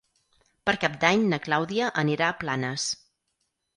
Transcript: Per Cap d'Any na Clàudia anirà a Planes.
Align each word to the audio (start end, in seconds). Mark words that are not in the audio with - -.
Per 0.69 0.73
Cap 0.83 0.95
d'Any 1.03 1.27
na 1.33 1.39
Clàudia 1.47 1.91
anirà 2.05 2.31
a 2.31 2.39
Planes. 2.45 2.89